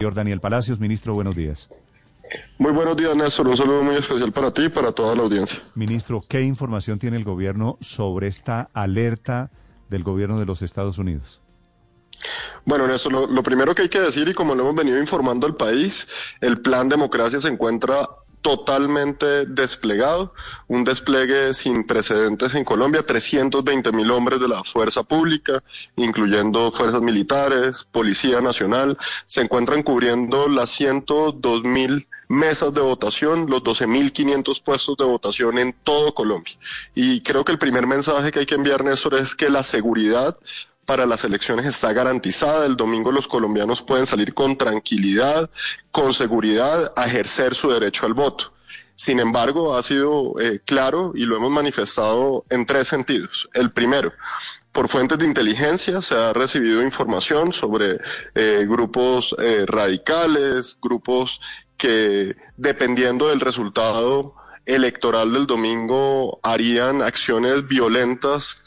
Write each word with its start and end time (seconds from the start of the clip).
Señor 0.00 0.14
Daniel 0.14 0.40
Palacios, 0.40 0.78
ministro, 0.78 1.12
buenos 1.12 1.34
días. 1.34 1.68
Muy 2.56 2.70
buenos 2.70 2.96
días, 2.96 3.16
Néstor. 3.16 3.48
Un 3.48 3.56
saludo 3.56 3.82
muy 3.82 3.96
especial 3.96 4.30
para 4.30 4.52
ti 4.52 4.66
y 4.66 4.68
para 4.68 4.92
toda 4.92 5.16
la 5.16 5.24
audiencia. 5.24 5.58
Ministro, 5.74 6.22
¿qué 6.28 6.42
información 6.42 7.00
tiene 7.00 7.16
el 7.16 7.24
gobierno 7.24 7.78
sobre 7.80 8.28
esta 8.28 8.70
alerta 8.74 9.50
del 9.88 10.04
gobierno 10.04 10.38
de 10.38 10.46
los 10.46 10.62
Estados 10.62 10.98
Unidos? 10.98 11.40
Bueno, 12.64 12.86
Néstor, 12.86 13.10
lo, 13.10 13.26
lo 13.26 13.42
primero 13.42 13.74
que 13.74 13.82
hay 13.82 13.88
que 13.88 13.98
decir, 13.98 14.28
y 14.28 14.34
como 14.34 14.54
lo 14.54 14.62
hemos 14.62 14.76
venido 14.76 15.00
informando 15.00 15.48
al 15.48 15.56
país, 15.56 16.06
el 16.40 16.60
plan 16.60 16.88
democracia 16.88 17.40
se 17.40 17.48
encuentra 17.48 17.96
totalmente 18.40 19.46
desplegado, 19.46 20.32
un 20.66 20.84
despliegue 20.84 21.54
sin 21.54 21.84
precedentes 21.84 22.54
en 22.54 22.64
Colombia, 22.64 23.04
320 23.04 23.92
mil 23.92 24.10
hombres 24.10 24.40
de 24.40 24.48
la 24.48 24.64
fuerza 24.64 25.02
pública, 25.02 25.62
incluyendo 25.96 26.70
fuerzas 26.70 27.02
militares, 27.02 27.86
Policía 27.90 28.40
Nacional, 28.40 28.96
se 29.26 29.42
encuentran 29.42 29.82
cubriendo 29.82 30.48
las 30.48 30.70
102 30.70 31.64
mil 31.64 32.06
mesas 32.28 32.74
de 32.74 32.80
votación, 32.80 33.46
los 33.48 33.62
12.500 33.62 34.62
puestos 34.62 34.96
de 34.96 35.04
votación 35.04 35.58
en 35.58 35.74
todo 35.82 36.14
Colombia. 36.14 36.54
Y 36.94 37.22
creo 37.22 37.44
que 37.44 37.52
el 37.52 37.58
primer 37.58 37.86
mensaje 37.86 38.30
que 38.30 38.40
hay 38.40 38.46
que 38.46 38.54
enviar, 38.54 38.84
Néstor, 38.84 39.14
es 39.14 39.34
que 39.34 39.48
la 39.48 39.62
seguridad 39.62 40.36
para 40.88 41.04
las 41.04 41.22
elecciones 41.22 41.66
está 41.66 41.92
garantizada. 41.92 42.64
El 42.64 42.74
domingo 42.74 43.12
los 43.12 43.28
colombianos 43.28 43.82
pueden 43.82 44.06
salir 44.06 44.32
con 44.32 44.56
tranquilidad, 44.56 45.50
con 45.90 46.14
seguridad, 46.14 46.94
a 46.96 47.04
ejercer 47.04 47.54
su 47.54 47.70
derecho 47.70 48.06
al 48.06 48.14
voto. 48.14 48.54
Sin 48.94 49.20
embargo, 49.20 49.76
ha 49.76 49.82
sido 49.82 50.40
eh, 50.40 50.60
claro 50.64 51.12
y 51.14 51.26
lo 51.26 51.36
hemos 51.36 51.50
manifestado 51.50 52.46
en 52.48 52.64
tres 52.64 52.88
sentidos. 52.88 53.50
El 53.52 53.70
primero, 53.70 54.14
por 54.72 54.88
fuentes 54.88 55.18
de 55.18 55.26
inteligencia 55.26 56.00
se 56.00 56.14
ha 56.14 56.32
recibido 56.32 56.82
información 56.82 57.52
sobre 57.52 57.98
eh, 58.34 58.64
grupos 58.66 59.36
eh, 59.38 59.66
radicales, 59.66 60.78
grupos 60.80 61.42
que 61.76 62.34
dependiendo 62.56 63.28
del 63.28 63.40
resultado 63.40 64.36
electoral 64.64 65.34
del 65.34 65.46
domingo 65.46 66.40
harían 66.42 67.02
acciones 67.02 67.68
violentas 67.68 68.62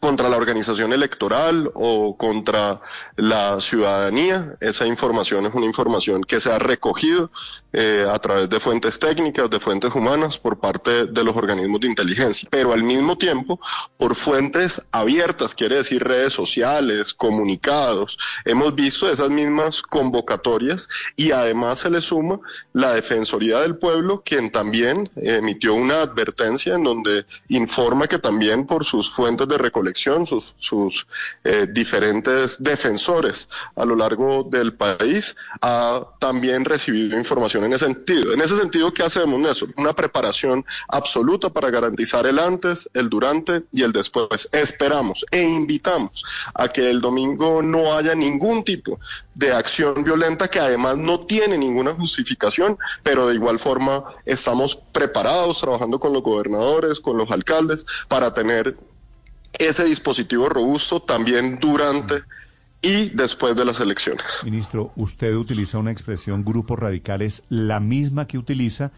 contra 0.00 0.30
la 0.30 0.38
organización 0.38 0.94
electoral 0.94 1.70
o 1.74 2.16
contra 2.16 2.80
la 3.16 3.60
ciudadanía. 3.60 4.56
Esa 4.60 4.86
información 4.86 5.44
es 5.44 5.54
una 5.54 5.66
información 5.66 6.24
que 6.24 6.40
se 6.40 6.50
ha 6.50 6.58
recogido 6.58 7.30
eh, 7.72 8.06
a 8.10 8.18
través 8.18 8.48
de 8.48 8.58
fuentes 8.58 8.98
técnicas, 8.98 9.50
de 9.50 9.60
fuentes 9.60 9.94
humanas, 9.94 10.38
por 10.38 10.58
parte 10.58 11.04
de 11.04 11.22
los 11.22 11.36
organismos 11.36 11.82
de 11.82 11.88
inteligencia, 11.88 12.48
pero 12.50 12.72
al 12.72 12.82
mismo 12.82 13.18
tiempo 13.18 13.60
por 13.98 14.14
fuentes 14.14 14.82
abiertas, 14.90 15.54
quiere 15.54 15.76
decir 15.76 16.02
redes 16.02 16.32
sociales, 16.32 17.12
comunicados. 17.12 18.16
Hemos 18.46 18.74
visto 18.74 19.08
esas 19.08 19.28
mismas 19.28 19.82
convocatorias 19.82 20.88
y 21.14 21.32
además 21.32 21.80
se 21.80 21.90
le 21.90 22.00
suma 22.00 22.40
la 22.72 22.94
Defensoría 22.94 23.60
del 23.60 23.76
Pueblo, 23.76 24.22
quien 24.24 24.50
también 24.50 25.10
emitió 25.16 25.74
una 25.74 26.00
advertencia 26.00 26.74
en 26.74 26.84
donde 26.84 27.26
informa 27.48 28.06
que 28.06 28.18
también 28.18 28.66
por 28.66 28.84
sus 28.86 29.10
fuentes 29.10 29.46
de 29.46 29.58
recolección 29.58 29.89
sus, 29.94 31.06
eh, 31.44 31.66
diferentes 31.70 32.62
defensores 32.62 33.48
a 33.76 33.84
lo 33.84 33.96
largo 33.96 34.44
del 34.44 34.74
país, 34.74 35.36
ha 35.60 36.04
también 36.18 36.64
recibido 36.64 37.16
información 37.18 37.64
en 37.64 37.72
ese 37.72 37.86
sentido. 37.86 38.32
En 38.32 38.40
ese 38.40 38.58
sentido, 38.58 38.92
¿qué 38.92 39.02
hacemos, 39.02 39.40
Néstor? 39.40 39.70
Una 39.76 39.94
preparación 39.94 40.64
absoluta 40.88 41.50
para 41.50 41.70
garantizar 41.70 42.26
el 42.26 42.38
antes, 42.38 42.88
el 42.94 43.08
durante 43.08 43.62
y 43.72 43.82
el 43.82 43.92
después. 43.92 44.48
Esperamos 44.52 45.24
e 45.30 45.42
invitamos 45.42 46.22
a 46.54 46.68
que 46.68 46.88
el 46.88 47.00
domingo 47.00 47.62
no 47.62 47.96
haya 47.96 48.14
ningún 48.14 48.64
tipo 48.64 48.98
de 49.34 49.52
acción 49.52 50.04
violenta 50.04 50.48
que 50.48 50.60
además 50.60 50.96
no 50.98 51.20
tiene 51.20 51.56
ninguna 51.56 51.94
justificación, 51.94 52.78
pero 53.02 53.26
de 53.26 53.34
igual 53.34 53.58
forma 53.58 54.04
estamos 54.24 54.76
preparados, 54.76 55.60
trabajando 55.60 55.98
con 55.98 56.12
los 56.12 56.22
gobernadores, 56.22 57.00
con 57.00 57.16
los 57.16 57.30
alcaldes, 57.30 57.86
para 58.08 58.34
tener 58.34 58.76
ese 59.60 59.84
dispositivo 59.84 60.48
robusto 60.48 61.02
también 61.02 61.58
durante 61.60 62.22
y 62.82 63.10
después 63.10 63.54
de 63.54 63.66
las 63.66 63.78
elecciones. 63.80 64.40
Ministro, 64.42 64.92
usted 64.96 65.34
utiliza 65.36 65.76
una 65.76 65.92
expresión 65.92 66.44
grupos 66.44 66.78
radicales, 66.78 67.44
la 67.50 67.78
misma 67.78 68.26
que 68.26 68.38
utiliza 68.38 68.90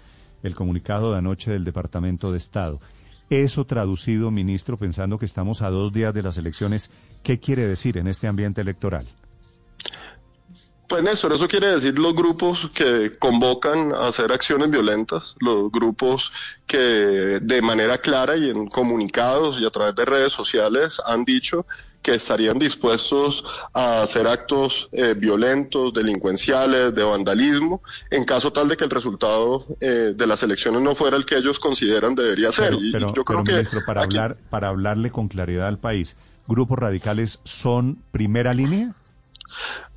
el 0.45 0.55
comunicado 0.55 1.11
de 1.11 1.19
anoche 1.19 1.51
del 1.51 1.65
Departamento 1.65 2.31
de 2.31 2.39
Estado. 2.39 2.81
Eso 3.29 3.65
traducido, 3.65 4.31
ministro, 4.31 4.77
pensando 4.77 5.19
que 5.19 5.27
estamos 5.27 5.63
a 5.63 5.71
dos 5.71 5.93
días 5.93 6.15
de 6.15 6.23
las 6.23 6.39
elecciones, 6.39 6.91
¿qué 7.25 7.41
quiere 7.41 7.67
decir 7.67 7.99
en 7.99 8.07
este 8.07 8.29
ambiente 8.29 8.61
electoral? 8.61 9.07
Pues 10.93 11.05
Néstor, 11.05 11.33
eso 11.33 11.49
quiere 11.49 11.69
decir 11.69 11.99
los 11.99 12.15
grupos 12.15 12.69
que 12.75 13.17
convocan 13.19 13.95
a 13.95 14.09
hacer 14.09 14.31
acciones 14.31 14.69
violentas, 14.69 15.37
los 15.41 15.73
grupos 15.73 16.31
que 16.67 16.77
de 17.41 17.63
manera 17.63 17.97
clara 17.97 18.37
y 18.37 18.51
en 18.51 18.67
comunicados 18.67 19.59
y 19.59 19.65
a 19.65 19.71
través 19.71 19.95
de 19.95 20.05
redes 20.05 20.35
sociales 20.35 21.01
han 21.07 21.25
dicho 21.25 21.65
que 22.03 22.17
estarían 22.17 22.59
dispuestos 22.59 23.43
a 23.73 24.03
hacer 24.03 24.27
actos 24.27 24.91
eh, 24.93 25.15
violentos, 25.17 25.95
delincuenciales, 25.95 26.95
de 26.95 27.03
vandalismo, 27.03 27.81
en 28.11 28.27
caso 28.27 28.53
tal 28.53 28.69
de 28.69 28.77
que 28.77 28.85
el 28.85 28.91
resultado 28.91 29.65
eh, 29.81 30.13
de 30.15 30.27
las 30.27 30.43
elecciones 30.43 30.83
no 30.83 30.95
fuera 30.95 31.17
el 31.17 31.25
que 31.25 31.39
ellos 31.39 31.59
consideran 31.59 32.15
debería 32.15 32.53
ser. 32.53 32.77
Pero, 32.93 33.15
yo 33.15 33.25
creo 33.25 33.45
que 33.45 33.53
ministro, 33.53 33.81
para 33.87 34.03
hablar, 34.03 34.37
para 34.51 34.69
hablarle 34.69 35.11
con 35.11 35.29
claridad 35.29 35.69
al 35.69 35.79
país, 35.79 36.19
¿grupos 36.47 36.79
radicales 36.79 37.41
son 37.45 38.03
primera 38.11 38.53
línea? 38.53 38.95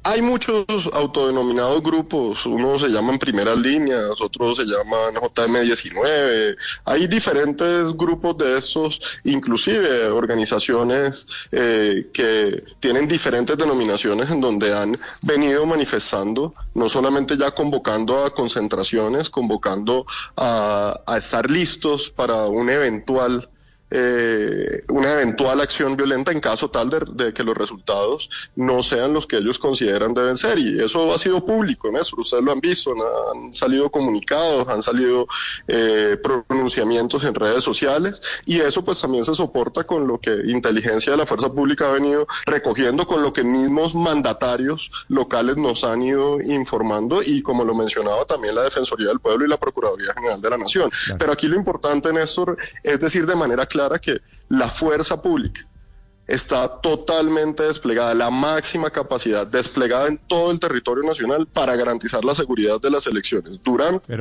Hay 0.07 0.21
muchos 0.21 0.67
autodenominados 0.93 1.81
grupos, 1.81 2.45
unos 2.45 2.81
se 2.81 2.89
llaman 2.89 3.17
primeras 3.17 3.57
líneas, 3.57 4.21
otros 4.21 4.57
se 4.57 4.63
llaman 4.63 5.16
JM19, 5.16 6.55
hay 6.85 7.07
diferentes 7.07 7.91
grupos 7.97 8.38
de 8.38 8.55
esos, 8.55 9.01
inclusive 9.23 10.05
organizaciones 10.09 11.25
eh, 11.51 12.07
que 12.13 12.63
tienen 12.79 13.07
diferentes 13.07 13.57
denominaciones 13.57 14.29
en 14.29 14.41
donde 14.41 14.77
han 14.77 14.95
venido 15.23 15.65
manifestando, 15.65 16.53
no 16.75 16.88
solamente 16.88 17.35
ya 17.35 17.49
convocando 17.49 18.25
a 18.25 18.31
concentraciones, 18.31 19.31
convocando 19.31 20.05
a, 20.38 21.01
a 21.07 21.17
estar 21.17 21.49
listos 21.49 22.11
para 22.11 22.45
un 22.45 22.69
eventual 22.69 23.49
eh, 23.91 24.84
una 24.90 25.12
eventual 25.13 25.62
acción 25.62 25.96
violenta 25.96 26.31
en 26.31 26.40
caso 26.40 26.69
tal 26.69 26.90
de, 26.90 27.34
que 27.34 27.44
los 27.44 27.56
resultados 27.56 28.29
no 28.56 28.81
sean 28.81 29.13
los 29.13 29.28
que 29.28 29.38
ellos 29.38 29.59
consideran 29.59 30.13
deben 30.13 30.38
ser. 30.38 30.57
Y 30.57 30.84
eso 30.84 31.13
ha 31.13 31.18
sido 31.18 31.46
público, 31.46 31.91
¿no? 31.91 32.00
Ustedes 32.00 32.44
lo 32.44 32.51
han 32.51 32.59
visto, 32.59 32.94
han 33.34 33.53
salido 33.53 33.90
comunicados, 33.90 34.68
han 34.68 34.81
salido 34.81 35.28
eh, 35.68 36.18
pronunciamientos 36.22 37.24
en 37.24 37.35
redes 37.35 37.63
sociales 37.63 38.22
y 38.45 38.59
eso 38.59 38.84
pues 38.84 39.00
también 39.00 39.24
se 39.24 39.35
soporta 39.35 39.84
con 39.84 40.07
lo 40.07 40.19
que 40.19 40.31
inteligencia 40.47 41.12
de 41.12 41.18
la 41.18 41.25
fuerza 41.25 41.51
pública 41.51 41.90
ha 41.90 41.94
venido 41.94 42.28
recogiendo, 42.45 43.06
con 43.06 43.22
lo 43.22 43.34
que 43.34 43.44
mismos 43.44 43.95
mandatarios 43.95 44.90
locales 45.09 45.57
nos 45.57 45.84
han 45.84 46.01
ido 46.01 46.41
informando 46.41 47.22
y 47.24 47.41
como 47.41 47.63
lo 47.63 47.75
mencionaba 47.75 48.25
también 48.25 48.56
la 48.56 48.63
Defensoría 48.63 49.09
del 49.09 49.19
Pueblo 49.19 49.45
y 49.45 49.50
la 49.50 49.57
Procuraduría 49.57 50.13
General 50.13 50.42
de 50.42 50.50
la 50.50 50.57
Nación. 50.57 50.92
Pero 51.18 51.31
aquí 51.31 51.48
lo 51.48 51.56
importante, 51.56 52.12
Néstor, 52.12 52.57
es 52.83 53.00
decir 53.00 53.25
de 53.25 53.36
manera 53.36 53.65
clara 53.65 53.84
que 53.99 54.19
la 54.49 54.69
fuerza 54.69 55.21
pública 55.21 55.67
está 56.27 56.81
totalmente 56.81 57.63
desplegada, 57.63 58.13
la 58.15 58.31
máxima 58.31 58.89
capacidad 58.89 59.45
desplegada 59.45 60.07
en 60.07 60.17
todo 60.17 60.51
el 60.51 60.59
territorio 60.59 61.03
nacional 61.03 61.47
para 61.47 61.75
garantizar 61.75 62.25
la 62.25 62.33
seguridad 62.33 62.81
de 62.81 62.89
las 62.89 63.05
elecciones 63.05 63.61
durante 63.63 64.13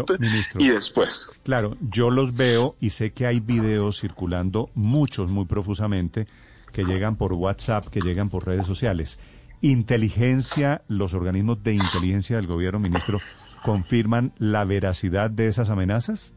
y 0.59 0.69
después. 0.69 1.33
Claro, 1.45 1.77
yo 1.81 2.11
los 2.11 2.35
veo 2.35 2.77
y 2.81 2.91
sé 2.91 3.13
que 3.13 3.27
hay 3.27 3.41
videos 3.41 4.01
circulando, 4.01 4.69
muchos 4.75 5.31
muy 5.31 5.47
profusamente, 5.47 6.27
que 6.73 6.85
llegan 6.85 7.17
por 7.17 7.33
WhatsApp, 7.33 7.87
que 7.87 8.01
llegan 8.01 8.29
por 8.29 8.47
redes 8.47 8.67
sociales. 8.67 9.19
Inteligencia, 9.63 10.83
los 10.89 11.15
organismos 11.15 11.63
de 11.63 11.75
inteligencia 11.75 12.37
del 12.37 12.47
gobierno, 12.47 12.81
ministro, 12.81 13.21
confirman 13.63 14.35
la 14.37 14.65
veracidad 14.65 15.31
de 15.31 15.47
esas 15.47 15.71
amenazas? 15.71 16.34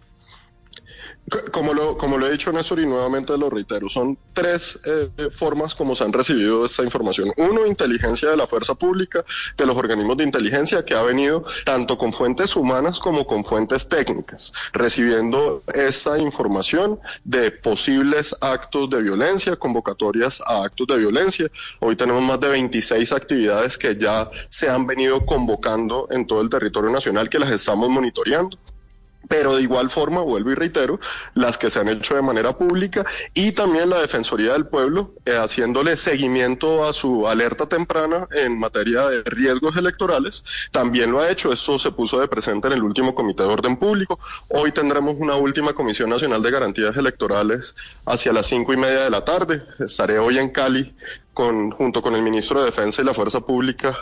Como 1.52 1.74
lo, 1.74 1.98
como 1.98 2.18
lo 2.18 2.26
he 2.26 2.32
dicho 2.32 2.54
Néstor 2.54 2.80
y 2.80 2.86
nuevamente 2.86 3.38
lo 3.38 3.50
reitero, 3.50 3.90
son 3.90 4.18
tres 4.32 4.80
eh, 4.86 5.30
formas 5.30 5.76
como 5.76 5.94
se 5.94 6.06
han 6.06 6.14
recibido 6.14 6.66
esta 6.66 6.84
información. 6.84 7.34
Uno, 7.36 7.66
inteligencia 7.66 8.30
de 8.30 8.38
la 8.38 8.48
fuerza 8.48 8.76
pública, 8.76 9.26
de 9.58 9.66
los 9.66 9.76
organismos 9.76 10.16
de 10.16 10.24
inteligencia, 10.24 10.86
que 10.86 10.94
ha 10.94 11.04
venido 11.04 11.44
tanto 11.66 11.98
con 11.98 12.14
fuentes 12.14 12.56
humanas 12.56 13.00
como 13.00 13.28
con 13.28 13.44
fuentes 13.44 13.90
técnicas, 13.90 14.54
recibiendo 14.72 15.64
esta 15.74 16.18
información 16.18 16.98
de 17.26 17.52
posibles 17.52 18.34
actos 18.40 18.90
de 18.90 19.02
violencia, 19.02 19.58
convocatorias 19.58 20.42
a 20.46 20.64
actos 20.64 20.88
de 20.88 20.98
violencia. 20.98 21.52
Hoy 21.82 21.98
tenemos 21.98 22.24
más 22.24 22.40
de 22.40 22.48
26 22.48 23.12
actividades 23.12 23.78
que 23.78 23.98
ya 23.98 24.30
se 24.48 24.70
han 24.70 24.88
venido 24.88 25.26
convocando 25.26 26.08
en 26.10 26.26
todo 26.26 26.42
el 26.42 26.50
territorio 26.50 26.90
nacional 26.90 27.30
que 27.30 27.40
las 27.40 27.52
estamos 27.52 27.90
monitoreando 27.90 28.58
pero 29.28 29.56
de 29.56 29.62
igual 29.64 29.90
forma, 29.90 30.22
vuelvo 30.22 30.52
y 30.52 30.56
reitero, 30.56 31.00
las 31.34 31.58
que 31.58 31.70
se 31.70 31.80
han 31.80 31.90
hecho 31.90 32.16
de 32.16 32.22
manera 32.22 32.58
pública 32.58 33.06
y 33.34 33.52
también 33.52 33.90
la 33.90 34.00
Defensoría 34.00 34.54
del 34.54 34.68
Pueblo 34.68 35.14
eh, 35.26 35.36
haciéndole 35.36 35.98
seguimiento 35.98 36.86
a 36.86 36.94
su 36.94 37.28
alerta 37.28 37.68
temprana 37.68 38.28
en 38.32 38.58
materia 38.58 39.08
de 39.08 39.24
riesgos 39.24 39.76
electorales, 39.78 40.44
también 40.72 41.12
lo 41.12 41.22
ha 41.22 41.30
hecho, 41.30 41.52
eso 41.52 41.78
se 41.80 41.92
puso 41.92 42.20
de 42.20 42.28
presente 42.28 42.68
en 42.68 42.74
el 42.74 42.84
último 42.84 43.14
Comité 43.16 43.44
de 43.44 43.50
Orden 43.50 43.78
Público. 43.78 44.20
Hoy 44.50 44.72
tendremos 44.72 45.16
una 45.20 45.36
última 45.36 45.74
Comisión 45.74 46.10
Nacional 46.10 46.42
de 46.42 46.52
Garantías 46.52 46.96
Electorales 46.96 47.76
hacia 48.06 48.34
las 48.34 48.48
cinco 48.48 48.74
y 48.74 48.78
media 48.78 49.02
de 49.02 49.10
la 49.10 49.26
tarde. 49.26 49.64
Estaré 49.80 50.20
hoy 50.20 50.38
en 50.38 50.50
Cali 50.50 50.94
con, 51.34 51.72
junto 51.72 52.02
con 52.02 52.16
el 52.16 52.22
Ministro 52.22 52.60
de 52.60 52.68
Defensa 52.68 53.02
y 53.02 53.06
la 53.06 53.14
Fuerza 53.14 53.42
Pública 53.42 53.98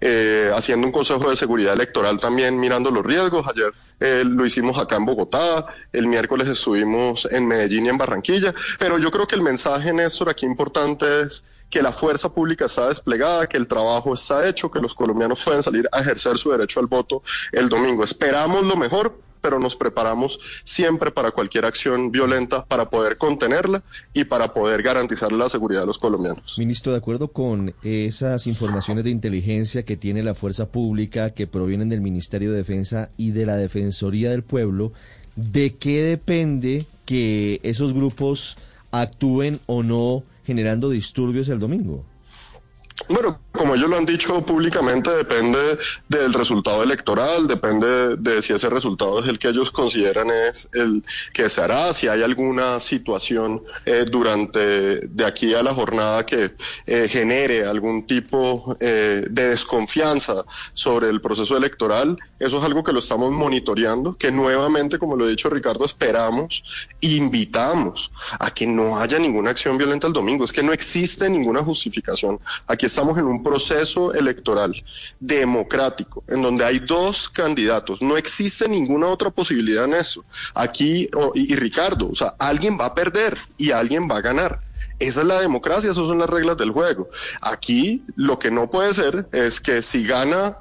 eh, 0.00 0.50
haciendo 0.54 0.86
un 0.86 0.92
consejo 0.92 1.30
de 1.30 1.36
seguridad 1.36 1.74
electoral 1.74 2.18
también 2.18 2.58
mirando 2.58 2.90
los 2.90 3.04
riesgos. 3.04 3.46
Ayer 3.48 3.72
eh, 4.00 4.22
lo 4.24 4.44
hicimos 4.44 4.78
acá 4.78 4.96
en 4.96 5.06
Bogotá, 5.06 5.66
el 5.92 6.06
miércoles 6.06 6.48
estuvimos 6.48 7.26
en 7.30 7.46
Medellín 7.46 7.86
y 7.86 7.88
en 7.88 7.98
Barranquilla, 7.98 8.54
pero 8.78 8.98
yo 8.98 9.10
creo 9.10 9.26
que 9.26 9.34
el 9.34 9.42
mensaje, 9.42 9.92
Néstor, 9.92 10.28
aquí 10.28 10.44
importante 10.46 11.22
es 11.22 11.44
que 11.70 11.82
la 11.82 11.92
fuerza 11.92 12.32
pública 12.32 12.66
está 12.66 12.88
desplegada, 12.88 13.48
que 13.48 13.56
el 13.56 13.66
trabajo 13.66 14.14
está 14.14 14.48
hecho, 14.48 14.70
que 14.70 14.80
los 14.80 14.94
colombianos 14.94 15.42
pueden 15.42 15.62
salir 15.62 15.88
a 15.90 16.00
ejercer 16.00 16.38
su 16.38 16.50
derecho 16.50 16.80
al 16.80 16.86
voto 16.86 17.22
el 17.52 17.68
domingo. 17.68 18.04
Esperamos 18.04 18.64
lo 18.64 18.76
mejor, 18.76 19.18
pero 19.46 19.60
nos 19.60 19.76
preparamos 19.76 20.40
siempre 20.64 21.12
para 21.12 21.30
cualquier 21.30 21.66
acción 21.66 22.10
violenta 22.10 22.64
para 22.64 22.90
poder 22.90 23.16
contenerla 23.16 23.84
y 24.12 24.24
para 24.24 24.50
poder 24.50 24.82
garantizar 24.82 25.30
la 25.30 25.48
seguridad 25.48 25.82
de 25.82 25.86
los 25.86 25.98
colombianos. 25.98 26.56
Ministro, 26.58 26.90
de 26.90 26.98
acuerdo 26.98 27.28
con 27.28 27.72
esas 27.84 28.48
informaciones 28.48 29.04
de 29.04 29.10
inteligencia 29.10 29.84
que 29.84 29.96
tiene 29.96 30.24
la 30.24 30.34
fuerza 30.34 30.66
pública, 30.66 31.30
que 31.30 31.46
provienen 31.46 31.88
del 31.88 32.00
Ministerio 32.00 32.50
de 32.50 32.56
Defensa 32.56 33.10
y 33.16 33.30
de 33.30 33.46
la 33.46 33.56
Defensoría 33.56 34.30
del 34.30 34.42
Pueblo, 34.42 34.90
¿de 35.36 35.76
qué 35.76 36.02
depende 36.02 36.86
que 37.04 37.60
esos 37.62 37.94
grupos 37.94 38.58
actúen 38.90 39.60
o 39.66 39.84
no 39.84 40.24
generando 40.44 40.90
disturbios 40.90 41.48
el 41.50 41.60
domingo? 41.60 42.04
Bueno, 43.08 43.38
como 43.52 43.74
ellos 43.74 43.88
lo 43.88 43.96
han 43.96 44.06
dicho 44.06 44.44
públicamente, 44.44 45.10
depende 45.10 45.78
del 46.08 46.32
resultado 46.32 46.82
electoral, 46.82 47.46
depende 47.46 48.16
de 48.16 48.42
si 48.42 48.52
ese 48.52 48.68
resultado 48.68 49.20
es 49.20 49.28
el 49.28 49.38
que 49.38 49.48
ellos 49.48 49.70
consideran 49.70 50.30
es 50.30 50.68
el 50.72 51.04
que 51.32 51.48
se 51.48 51.60
hará, 51.60 51.92
si 51.92 52.08
hay 52.08 52.22
alguna 52.22 52.80
situación 52.80 53.62
eh, 53.84 54.06
durante 54.10 55.06
de 55.06 55.24
aquí 55.24 55.54
a 55.54 55.62
la 55.62 55.74
jornada 55.74 56.26
que 56.26 56.52
eh, 56.86 57.06
genere 57.08 57.66
algún 57.66 58.06
tipo 58.06 58.76
eh, 58.80 59.24
de 59.28 59.48
desconfianza 59.50 60.44
sobre 60.72 61.08
el 61.08 61.20
proceso 61.20 61.56
electoral, 61.56 62.18
eso 62.38 62.58
es 62.58 62.64
algo 62.64 62.82
que 62.82 62.92
lo 62.92 62.98
estamos 62.98 63.30
monitoreando, 63.30 64.16
que 64.16 64.30
nuevamente, 64.32 64.98
como 64.98 65.16
lo 65.16 65.26
he 65.26 65.30
dicho 65.30 65.48
Ricardo, 65.48 65.84
esperamos, 65.84 66.62
invitamos 67.00 68.10
a 68.38 68.52
que 68.52 68.66
no 68.66 68.98
haya 68.98 69.18
ninguna 69.18 69.50
acción 69.50 69.78
violenta 69.78 70.06
el 70.06 70.12
domingo, 70.12 70.44
es 70.44 70.52
que 70.52 70.62
no 70.62 70.72
existe 70.72 71.30
ninguna 71.30 71.62
justificación. 71.62 72.40
Aquí 72.66 72.85
estamos 72.86 73.18
en 73.18 73.26
un 73.26 73.42
proceso 73.42 74.12
electoral 74.14 74.74
democrático, 75.20 76.24
en 76.28 76.42
donde 76.42 76.64
hay 76.64 76.78
dos 76.78 77.28
candidatos. 77.28 78.00
No 78.02 78.16
existe 78.16 78.68
ninguna 78.68 79.08
otra 79.08 79.30
posibilidad 79.30 79.84
en 79.84 79.94
eso. 79.94 80.24
Aquí, 80.54 81.08
y, 81.34 81.54
Ricardo, 81.54 82.08
o 82.10 82.14
sea, 82.14 82.34
alguien 82.38 82.78
va 82.80 82.86
a 82.86 82.94
perder 82.94 83.38
y 83.56 83.70
alguien 83.70 84.08
va 84.10 84.18
a 84.18 84.20
ganar. 84.20 84.60
Esa 84.98 85.20
es 85.20 85.26
la 85.26 85.40
democracia, 85.40 85.90
esas 85.90 86.06
son 86.06 86.18
las 86.18 86.30
reglas 86.30 86.56
del 86.56 86.70
juego. 86.70 87.10
Aquí 87.42 88.02
lo 88.14 88.38
que 88.38 88.50
no 88.50 88.70
puede 88.70 88.94
ser 88.94 89.26
es 89.32 89.60
que 89.60 89.82
si 89.82 90.06
gana 90.06 90.56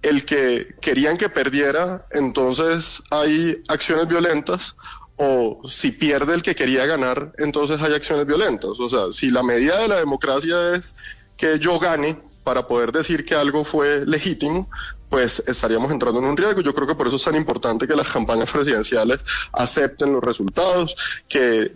el 0.00 0.24
que 0.24 0.76
querían 0.80 1.18
que 1.18 1.28
perdiera, 1.28 2.06
entonces 2.12 3.02
hay 3.10 3.60
acciones 3.68 4.08
violentas, 4.08 4.76
o 5.18 5.60
si 5.68 5.90
pierde 5.90 6.32
el 6.34 6.42
que 6.42 6.54
quería 6.54 6.86
ganar, 6.86 7.32
entonces 7.38 7.80
hay 7.82 7.92
acciones 7.92 8.24
violentas. 8.24 8.78
O 8.78 8.88
sea, 8.88 9.10
si 9.10 9.30
la 9.30 9.42
medida 9.42 9.82
de 9.82 9.88
la 9.88 9.96
democracia 9.96 10.76
es 10.76 10.94
que 11.38 11.58
yo 11.58 11.78
gane 11.78 12.20
para 12.44 12.66
poder 12.66 12.92
decir 12.92 13.24
que 13.24 13.34
algo 13.34 13.64
fue 13.64 14.04
legítimo, 14.04 14.68
pues 15.08 15.42
estaríamos 15.46 15.90
entrando 15.90 16.18
en 16.18 16.26
un 16.26 16.36
riesgo. 16.36 16.60
Yo 16.60 16.74
creo 16.74 16.86
que 16.86 16.94
por 16.94 17.06
eso 17.06 17.16
es 17.16 17.24
tan 17.24 17.36
importante 17.36 17.86
que 17.86 17.94
las 17.94 18.10
campañas 18.10 18.50
presidenciales 18.50 19.24
acepten 19.52 20.12
los 20.12 20.22
resultados, 20.22 20.94
que 21.28 21.72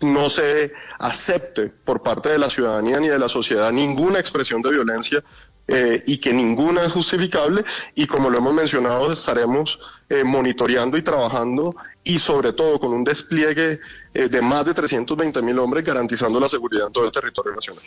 no 0.00 0.28
se 0.28 0.72
acepte 0.98 1.68
por 1.68 2.02
parte 2.02 2.30
de 2.30 2.38
la 2.38 2.50
ciudadanía 2.50 2.98
ni 3.00 3.08
de 3.08 3.18
la 3.18 3.28
sociedad 3.28 3.72
ninguna 3.72 4.18
expresión 4.18 4.60
de 4.60 4.70
violencia 4.70 5.22
eh, 5.66 6.02
y 6.06 6.18
que 6.18 6.32
ninguna 6.32 6.84
es 6.84 6.92
justificable 6.92 7.64
y 7.94 8.06
como 8.06 8.28
lo 8.28 8.38
hemos 8.38 8.52
mencionado 8.52 9.10
estaremos 9.10 9.78
eh, 10.10 10.22
monitoreando 10.22 10.98
y 10.98 11.02
trabajando 11.02 11.74
y 12.02 12.18
sobre 12.18 12.52
todo 12.52 12.78
con 12.78 12.92
un 12.92 13.02
despliegue 13.02 13.80
eh, 14.12 14.28
de 14.28 14.42
más 14.42 14.66
de 14.66 14.74
320 14.74 15.40
mil 15.40 15.58
hombres 15.58 15.84
garantizando 15.84 16.38
la 16.38 16.48
seguridad 16.48 16.88
en 16.88 16.92
todo 16.92 17.06
el 17.06 17.12
territorio 17.12 17.54
nacional. 17.54 17.82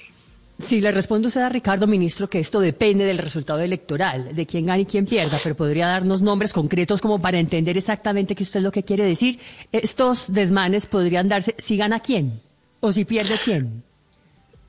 Sí, 0.59 0.81
le 0.81 0.92
respondo 0.92 1.27
usted 1.27 1.42
a 1.42 1.50
Ricardo, 1.50 1.86
ministro, 1.86 2.30
que 2.30 2.39
esto 2.39 2.59
depende 2.59 3.06
del 3.06 3.19
resultado 3.19 3.59
electoral, 3.59 4.33
de 4.36 4.45
quién 4.48 4.65
gane 4.65 4.81
y 4.81 4.86
quién 4.86 5.06
pierda, 5.06 5.39
pero 5.44 5.56
podría 5.56 5.88
darnos 5.88 6.21
nombres 6.21 6.51
concretos 6.51 7.00
como 7.00 7.21
para 7.21 7.38
entender 7.39 7.77
exactamente 7.77 8.33
qué 8.33 8.42
usted 8.44 8.62
es 8.62 8.63
lo 8.63 8.71
que 8.71 8.83
quiere 8.83 9.04
decir. 9.06 9.39
Estos 9.71 10.33
desmanes 10.33 10.88
podrían 10.88 11.30
darse 11.30 11.54
si 11.59 11.77
gana 11.77 12.00
quién 12.00 12.39
o 12.80 12.92
si 12.92 13.06
pierde 13.06 13.36
quién. 13.44 13.83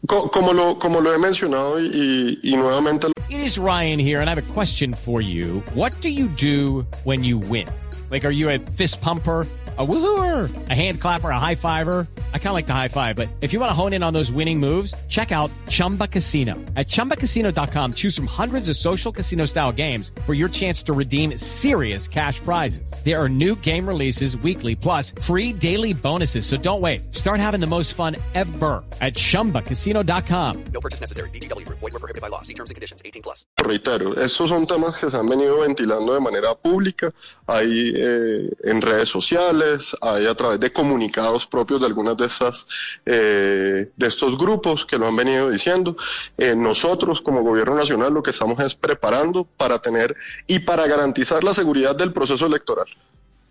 Como 0.07 0.53
lo, 0.53 0.79
como 0.79 1.01
lo 1.01 1.13
he 1.13 1.19
mencionado 1.19 1.81
y, 1.81 2.39
y, 2.43 2.53
y 2.53 2.57
nuevamente. 2.57 3.09
It 3.31 3.41
is 3.45 3.57
Ryan 3.59 3.99
here 3.99 4.21
and 4.21 4.29
I 4.29 4.33
have 4.33 4.39
a 4.39 4.55
question 4.55 4.95
for 4.95 5.21
you. 5.23 5.63
What 5.75 5.93
do 6.01 6.09
you 6.09 6.29
do 6.29 6.87
when 7.05 7.25
you 7.25 7.39
win? 7.39 7.67
Like, 8.11 8.27
are 8.27 8.33
you 8.33 8.49
a 8.51 8.59
fist 8.77 9.01
pumper? 9.01 9.47
A 9.79 9.87
woohooer, 9.87 10.71
a 10.71 10.75
hand 10.75 11.01
clapper, 11.01 11.31
a 11.31 11.39
high 11.39 11.55
fiver. 11.55 12.09
I 12.33 12.39
kind 12.39 12.49
of 12.49 12.55
like 12.55 12.67
the 12.67 12.75
high 12.75 12.89
five, 12.89 13.15
but 13.15 13.29
if 13.41 13.53
you 13.53 13.61
want 13.61 13.71
to 13.71 13.75
hone 13.75 13.93
in 13.93 14.03
on 14.03 14.13
those 14.13 14.33
winning 14.33 14.59
moves, 14.59 14.95
check 15.09 15.31
out 15.31 15.51
Chumba 15.69 16.09
Casino. 16.09 16.55
At 16.75 16.89
ChumbaCasino.com, 16.89 17.93
choose 17.93 18.17
from 18.17 18.27
hundreds 18.27 18.69
of 18.71 18.77
social 18.77 19.13
casino 19.13 19.45
style 19.45 19.71
games 19.71 20.11
for 20.27 20.35
your 20.35 20.49
chance 20.49 20.83
to 20.85 20.93
redeem 20.95 21.37
serious 21.37 22.09
cash 22.09 22.41
prizes. 22.41 22.93
There 23.05 23.23
are 23.23 23.29
new 23.29 23.55
game 23.57 23.87
releases 23.87 24.37
weekly, 24.39 24.75
plus 24.75 25.13
free 25.21 25.53
daily 25.53 25.93
bonuses. 25.93 26.45
So 26.47 26.57
don't 26.57 26.81
wait. 26.81 27.15
Start 27.15 27.39
having 27.39 27.61
the 27.61 27.69
most 27.69 27.95
fun 27.95 28.17
ever 28.35 28.83
at 29.01 29.15
ChumbaCasino.com. 29.15 30.65
No 30.73 30.81
purchase 30.81 31.03
necessary. 31.03 31.31
BGW. 31.31 31.69
Void 31.69 31.83
were 31.83 31.91
prohibited 31.91 32.23
by 32.23 32.29
law. 32.29 32.43
See 32.43 32.55
terms 32.55 32.71
and 32.71 32.75
conditions. 32.75 33.03
18 33.05 33.23
plus. 33.23 33.45
Reitero, 33.59 34.15
estos 34.19 34.49
son 34.49 34.67
temas 34.67 34.97
que 34.97 35.09
se 35.09 35.17
han 35.17 35.27
venido 35.27 35.61
ventilando 35.61 36.15
de 36.15 36.21
manera 36.21 36.55
pública. 36.57 37.13
Hay 37.47 37.93
eh, 37.95 38.51
en 38.65 38.83
redes 38.83 39.09
sociales 39.09 39.68
hay 40.01 40.27
a 40.27 40.35
través 40.35 40.61
de 40.61 40.73
comunicados 40.73 41.47
propios 41.47 41.81
de 41.81 41.87
algunas 41.87 42.17
de 42.17 42.27
estas 42.27 42.67
eh, 43.07 43.91
de 43.97 44.07
estos 44.07 44.39
grupos 44.39 44.87
que 44.87 44.99
lo 44.99 45.07
han 45.07 45.17
venido 45.17 45.51
diciendo. 45.51 45.97
Eh, 46.37 46.55
nosotros 46.57 47.21
como 47.21 47.43
gobierno 47.43 47.77
nacional 47.77 48.13
lo 48.13 48.23
que 48.23 48.31
estamos 48.31 48.61
es 48.61 48.75
preparando 48.75 49.45
para 49.45 49.81
tener 49.81 50.17
y 50.47 50.61
para 50.61 50.87
garantizar 50.87 51.45
la 51.45 51.55
seguridad 51.55 51.95
del 51.97 52.13
proceso 52.13 52.47
electoral 52.47 52.87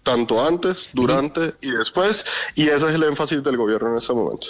tanto 0.04 0.42
antes, 0.42 0.88
durante 0.94 1.56
y 1.60 1.70
después, 1.70 2.26
y 2.56 2.70
ese 2.70 2.88
es 2.88 2.94
el 2.94 3.04
énfasis 3.04 3.44
del 3.44 3.58
gobierno 3.58 3.90
en 3.90 3.98
este 3.98 4.14
momento. 4.14 4.48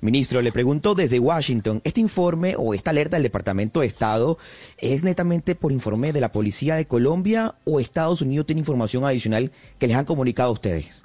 Ministro, 0.00 0.42
le 0.42 0.52
pregunto 0.52 0.94
desde 0.94 1.18
Washington, 1.18 1.80
¿este 1.84 2.00
informe 2.00 2.54
o 2.58 2.74
esta 2.74 2.90
alerta 2.90 3.16
del 3.16 3.22
Departamento 3.22 3.80
de 3.80 3.86
Estado 3.86 4.36
es 4.78 5.04
netamente 5.04 5.54
por 5.54 5.72
informe 5.72 6.12
de 6.12 6.20
la 6.20 6.32
Policía 6.32 6.76
de 6.76 6.86
Colombia 6.86 7.54
o 7.64 7.80
Estados 7.80 8.20
Unidos 8.20 8.46
tiene 8.46 8.60
información 8.60 9.04
adicional 9.04 9.52
que 9.78 9.86
les 9.86 9.96
han 9.96 10.04
comunicado 10.04 10.50
a 10.50 10.52
ustedes? 10.52 11.02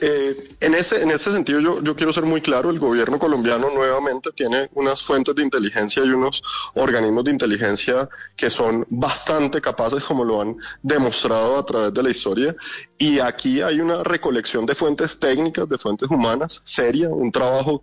Eh, 0.00 0.44
en, 0.60 0.74
ese, 0.74 1.02
en 1.02 1.10
ese 1.10 1.32
sentido 1.32 1.60
yo, 1.60 1.82
yo 1.82 1.96
quiero 1.96 2.12
ser 2.12 2.24
muy 2.24 2.40
claro, 2.40 2.70
el 2.70 2.78
gobierno 2.78 3.18
colombiano 3.18 3.68
nuevamente 3.70 4.30
tiene 4.30 4.70
unas 4.74 5.02
fuentes 5.02 5.34
de 5.34 5.42
inteligencia 5.42 6.04
y 6.04 6.10
unos 6.10 6.40
organismos 6.74 7.24
de 7.24 7.32
inteligencia 7.32 8.08
que 8.36 8.48
son 8.48 8.86
bastante 8.90 9.60
capaces, 9.60 10.04
como 10.04 10.24
lo 10.24 10.40
han 10.40 10.56
demostrado 10.82 11.58
a 11.58 11.66
través 11.66 11.92
de 11.92 12.02
la 12.02 12.10
historia, 12.10 12.54
y 12.96 13.18
aquí 13.18 13.60
hay 13.60 13.80
una 13.80 14.04
recolección 14.04 14.66
de 14.66 14.74
fuentes 14.76 15.18
técnicas, 15.18 15.68
de 15.68 15.78
fuentes 15.78 16.08
humanas, 16.08 16.60
seria, 16.64 17.08
un 17.08 17.32
trabajo 17.32 17.82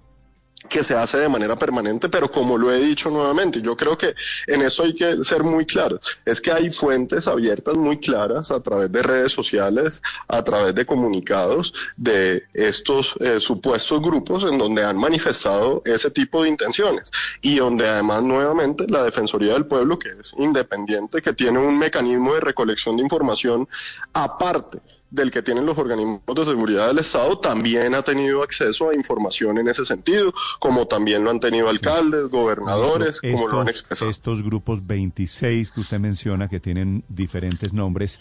que 0.69 0.83
se 0.83 0.95
hace 0.95 1.17
de 1.17 1.29
manera 1.29 1.55
permanente, 1.55 2.09
pero 2.09 2.29
como 2.29 2.57
lo 2.57 2.71
he 2.71 2.79
dicho 2.79 3.09
nuevamente, 3.09 3.61
yo 3.61 3.75
creo 3.75 3.97
que 3.97 4.15
en 4.47 4.61
eso 4.61 4.83
hay 4.83 4.95
que 4.95 5.23
ser 5.23 5.43
muy 5.43 5.65
claros, 5.65 6.19
es 6.25 6.41
que 6.41 6.51
hay 6.51 6.71
fuentes 6.71 7.27
abiertas 7.27 7.75
muy 7.75 7.99
claras 7.99 8.51
a 8.51 8.61
través 8.61 8.91
de 8.91 9.01
redes 9.03 9.31
sociales, 9.31 10.01
a 10.27 10.43
través 10.43 10.75
de 10.75 10.85
comunicados 10.85 11.73
de 11.97 12.43
estos 12.53 13.15
eh, 13.19 13.39
supuestos 13.39 14.01
grupos 14.01 14.43
en 14.43 14.57
donde 14.57 14.83
han 14.83 14.97
manifestado 14.97 15.81
ese 15.85 16.11
tipo 16.11 16.43
de 16.43 16.49
intenciones 16.49 17.11
y 17.41 17.57
donde 17.57 17.87
además 17.87 18.23
nuevamente 18.23 18.85
la 18.87 19.03
Defensoría 19.03 19.53
del 19.53 19.65
Pueblo, 19.65 19.99
que 19.99 20.09
es 20.19 20.35
independiente, 20.37 21.21
que 21.21 21.33
tiene 21.33 21.59
un 21.59 21.77
mecanismo 21.77 22.33
de 22.33 22.41
recolección 22.41 22.97
de 22.97 23.03
información 23.03 23.67
aparte 24.13 24.79
del 25.15 25.31
que 25.31 25.41
tienen 25.41 25.65
los 25.65 25.77
organismos 25.77 26.21
de 26.35 26.45
seguridad 26.45 26.87
del 26.87 26.99
Estado 26.99 27.39
también 27.39 27.95
ha 27.95 28.03
tenido 28.03 28.43
acceso 28.43 28.89
a 28.89 28.95
información 28.95 29.57
en 29.57 29.67
ese 29.67 29.85
sentido, 29.85 30.33
como 30.59 30.87
también 30.87 31.23
lo 31.23 31.31
han 31.31 31.39
tenido 31.39 31.69
alcaldes, 31.69 32.27
gobernadores, 32.27 33.21
como 33.21 33.47
lo 33.47 33.61
han 33.61 33.69
expresado. 33.69 34.11
Estos 34.11 34.43
grupos 34.43 34.85
26 34.85 35.71
que 35.71 35.81
usted 35.81 35.99
menciona, 35.99 36.49
que 36.49 36.59
tienen 36.59 37.03
diferentes 37.07 37.73
nombres, 37.73 38.19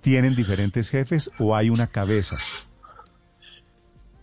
¿tienen 0.00 0.34
diferentes 0.34 0.90
jefes 0.90 1.30
o 1.38 1.54
hay 1.56 1.70
una 1.70 1.86
cabeza? 1.86 2.36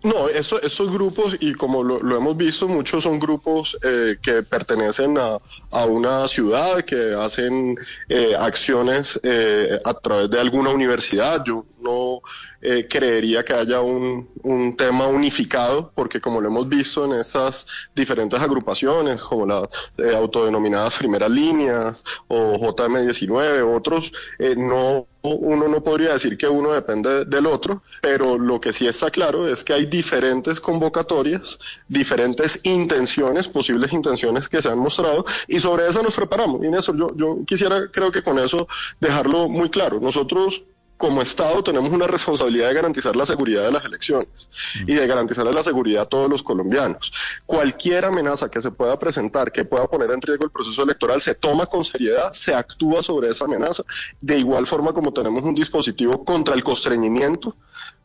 No, 0.03 0.27
eso, 0.29 0.59
esos 0.61 0.91
grupos, 0.91 1.37
y 1.39 1.53
como 1.53 1.83
lo, 1.83 2.17
hemos 2.17 2.35
visto, 2.35 2.67
muchos 2.67 3.03
son 3.03 3.19
grupos 3.19 3.77
eh, 3.83 4.17
que 4.21 4.41
pertenecen 4.41 5.17
a, 5.17 5.37
a, 5.69 5.85
una 5.85 6.27
ciudad, 6.27 6.83
que 6.83 7.13
hacen 7.13 7.77
eh, 8.09 8.33
acciones 8.37 9.19
eh, 9.23 9.77
a 9.83 9.93
través 9.93 10.29
de 10.31 10.39
alguna 10.39 10.71
universidad. 10.71 11.43
Yo 11.45 11.65
no 11.81 12.21
eh, 12.63 12.87
creería 12.87 13.43
que 13.43 13.53
haya 13.53 13.81
un, 13.81 14.29
un, 14.43 14.77
tema 14.77 15.07
unificado, 15.07 15.91
porque 15.95 16.21
como 16.21 16.39
lo 16.39 16.47
hemos 16.47 16.69
visto 16.69 17.05
en 17.05 17.13
esas 17.19 17.65
diferentes 17.95 18.39
agrupaciones, 18.39 19.21
como 19.23 19.47
las 19.47 19.67
eh, 19.97 20.15
autodenominadas 20.15 20.97
primeras 20.97 21.31
líneas 21.31 22.03
o 22.27 22.57
JM19, 22.57 23.75
otros, 23.75 24.11
eh, 24.37 24.55
no 24.55 25.07
uno 25.23 25.67
no 25.67 25.83
podría 25.83 26.13
decir 26.13 26.37
que 26.37 26.47
uno 26.47 26.71
depende 26.71 27.25
del 27.25 27.45
otro, 27.45 27.83
pero 28.01 28.37
lo 28.37 28.59
que 28.59 28.73
sí 28.73 28.87
está 28.87 29.11
claro 29.11 29.47
es 29.47 29.63
que 29.63 29.73
hay 29.73 29.85
diferentes 29.85 30.59
convocatorias, 30.59 31.59
diferentes 31.87 32.59
intenciones, 32.63 33.47
posibles 33.47 33.93
intenciones 33.93 34.49
que 34.49 34.61
se 34.61 34.69
han 34.69 34.79
mostrado, 34.79 35.25
y 35.47 35.59
sobre 35.59 35.87
eso 35.87 36.01
nos 36.01 36.15
preparamos. 36.15 36.63
Y 36.63 36.67
eso 36.67 36.95
yo, 36.95 37.07
yo 37.15 37.39
quisiera, 37.45 37.87
creo 37.91 38.11
que 38.11 38.23
con 38.23 38.39
eso 38.39 38.67
dejarlo 38.99 39.47
muy 39.47 39.69
claro. 39.69 39.99
Nosotros 39.99 40.63
como 41.01 41.23
Estado 41.23 41.63
tenemos 41.63 41.91
una 41.91 42.05
responsabilidad 42.05 42.67
de 42.67 42.75
garantizar 42.75 43.15
la 43.15 43.25
seguridad 43.25 43.63
de 43.63 43.71
las 43.71 43.83
elecciones 43.83 44.51
y 44.85 44.93
de 44.93 45.07
garantizar 45.07 45.43
la 45.51 45.63
seguridad 45.63 46.03
a 46.03 46.05
todos 46.05 46.29
los 46.29 46.43
colombianos. 46.43 47.11
Cualquier 47.47 48.05
amenaza 48.05 48.51
que 48.51 48.61
se 48.61 48.69
pueda 48.69 48.99
presentar, 48.99 49.51
que 49.51 49.65
pueda 49.65 49.87
poner 49.87 50.11
en 50.11 50.21
riesgo 50.21 50.45
el 50.45 50.51
proceso 50.51 50.83
electoral, 50.83 51.19
se 51.19 51.33
toma 51.33 51.65
con 51.65 51.83
seriedad, 51.83 52.31
se 52.33 52.53
actúa 52.53 53.01
sobre 53.01 53.29
esa 53.29 53.45
amenaza, 53.45 53.81
de 54.21 54.37
igual 54.37 54.67
forma 54.67 54.93
como 54.93 55.11
tenemos 55.11 55.41
un 55.41 55.55
dispositivo 55.55 56.23
contra 56.23 56.53
el 56.53 56.63
constreñimiento, 56.63 57.55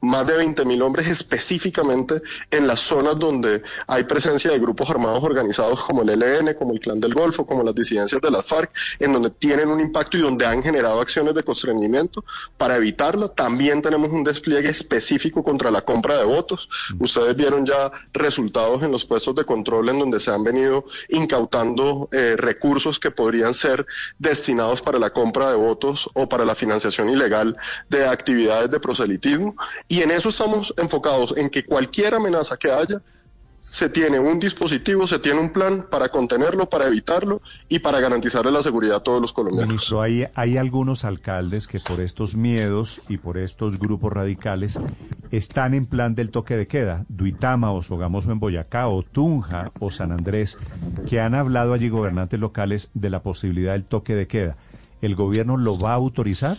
más 0.01 0.27
de 0.27 0.37
20 0.37 0.65
mil 0.65 0.83
hombres 0.83 1.09
específicamente 1.09 2.23
en 2.51 2.67
las 2.67 2.81
zonas 2.81 3.19
donde 3.19 3.63
hay 3.87 4.05
presencia 4.05 4.51
de 4.51 4.59
grupos 4.59 4.89
armados 4.91 5.23
organizados 5.23 5.83
como 5.83 6.03
el 6.03 6.11
ELN, 6.11 6.55
como 6.55 6.73
el 6.73 6.81
Clan 6.81 7.01
del 7.01 7.15
Golfo, 7.15 7.47
como 7.47 7.63
las 7.63 7.75
disidencias 7.75 8.21
de 8.21 8.31
las 8.31 8.47
FARC, 8.47 8.71
en 8.99 9.13
donde 9.13 9.31
tienen 9.31 9.69
un 9.69 9.81
impacto 9.81 10.17
y 10.17 10.21
donde 10.21 10.47
han 10.47 10.63
generado 10.63 11.01
acciones 11.01 11.35
de 11.35 11.43
constreñimiento 11.43 12.25
para 12.57 12.77
evitarlo. 12.77 13.29
También 13.29 13.83
tenemos 13.83 14.11
un 14.11 14.23
despliegue 14.23 14.69
específico 14.69 15.43
contra 15.43 15.71
la 15.71 15.83
compra 15.83 16.19
de 16.19 16.25
votos. 16.25 16.69
Ustedes 16.99 17.35
vieron 17.35 17.65
ya 17.67 17.91
resultados 18.13 18.83
en 18.83 18.93
los 18.93 19.05
puestos 19.05 19.35
de 19.35 19.45
control 19.45 19.89
en 19.89 19.99
donde 19.99 20.21
se 20.21 20.31
han 20.31 20.45
venido 20.45 20.85
incautando 21.09 22.09
eh, 22.13 22.37
recursos 22.37 23.01
que 23.01 23.11
podrían 23.11 23.55
ser 23.55 23.87
destinados 24.19 24.83
para 24.83 24.99
la 24.99 25.11
compra 25.11 25.51
de 25.51 25.57
votos 25.57 26.09
o 26.15 26.29
para 26.29 26.45
la 26.45 26.55
financiación 26.55 27.11
ilegal 27.11 27.57
de 27.89 28.07
actividades 28.07 28.71
de 28.71 28.81
proselitismo 28.81 29.57
y 29.89 30.03
en 30.03 30.11
eso 30.11 30.29
estamos 30.29 30.75
enfocados, 30.77 31.35
en 31.37 31.51
que 31.51 31.65
cualquier 31.65 32.15
amenaza 32.15 32.57
que 32.57 32.71
haya, 32.71 33.01
se 33.67 33.89
tiene 33.89 34.21
un 34.21 34.39
dispositivo, 34.39 35.09
se 35.09 35.19
tiene 35.19 35.41
un 35.41 35.53
plan 35.53 35.87
para 35.91 36.09
contenerlo, 36.09 36.71
para 36.71 36.87
evitarlo 36.87 37.43
y 37.69 37.81
para 37.81 37.99
garantizarle 37.99 38.53
la 38.53 38.63
seguridad 38.63 38.99
a 38.99 39.03
todos 39.03 39.21
los 39.21 39.33
colombianos. 39.33 39.67
Ministro, 39.67 40.01
hay, 40.03 40.25
hay 40.37 40.57
algunos 40.57 41.05
alcaldes 41.05 41.67
que 41.67 41.81
por 41.81 42.01
estos 42.01 42.37
miedos 42.37 43.03
y 43.09 43.17
por 43.17 43.37
estos 43.37 43.81
grupos 43.81 44.13
radicales 44.13 44.79
están 45.33 45.75
en 45.75 45.87
plan 45.87 46.15
del 46.15 46.31
toque 46.31 46.57
de 46.57 46.69
queda. 46.69 47.05
Duitama 47.09 47.73
o 47.73 47.83
Sogamoso 47.83 48.31
en 48.31 48.39
Boyacá 48.39 48.87
o 48.87 49.03
Tunja 49.03 49.73
o 49.81 49.91
San 49.91 50.13
Andrés, 50.13 50.59
que 51.09 51.21
han 51.21 51.35
hablado 51.35 51.73
allí 51.73 51.89
gobernantes 51.89 52.39
locales 52.39 52.93
de 52.95 53.11
la 53.11 53.25
posibilidad 53.25 53.73
del 53.73 53.85
toque 53.85 54.15
de 54.15 54.29
queda. 54.29 54.57
¿El 55.03 55.17
gobierno 55.17 55.57
lo 55.57 55.77
va 55.77 55.91
a 55.91 55.97
autorizar? 55.97 56.59